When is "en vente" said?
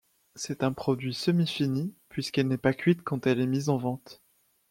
3.69-4.23